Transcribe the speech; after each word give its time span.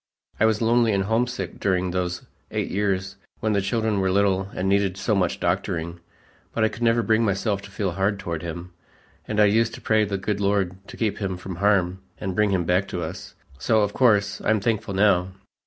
I 0.39 0.45
was 0.47 0.63
lonely 0.63 0.93
and 0.93 1.03
homesick 1.03 1.59
during 1.59 1.91
those 1.91 2.23
eight 2.49 2.71
years 2.71 3.17
when 3.39 3.53
the 3.53 3.61
children 3.61 3.99
were 3.99 4.09
little 4.09 4.49
and 4.55 4.67
needed 4.67 4.97
so 4.97 5.13
much 5.13 5.39
doctoring, 5.39 5.99
but 6.53 6.63
I 6.63 6.69
could 6.69 6.81
never 6.81 7.03
bring 7.03 7.23
myself 7.23 7.61
to 7.61 7.69
feel 7.69 7.91
hard 7.91 8.17
toward 8.17 8.41
him, 8.41 8.71
and 9.27 9.39
I 9.39 9.45
used 9.45 9.75
to 9.75 9.79
pray 9.81 10.03
the 10.05 10.17
good 10.17 10.39
Lord 10.39 10.75
to 10.87 10.97
keep 10.97 11.19
him 11.19 11.37
from 11.37 11.57
harm 11.57 11.99
and 12.19 12.35
bring 12.35 12.49
him 12.49 12.63
back 12.65 12.87
to 12.87 13.03
us; 13.03 13.35
so, 13.59 13.81
of 13.81 13.93
course, 13.93 14.41
I'm 14.43 14.59
thankful 14.59 14.95
now." 14.95 15.33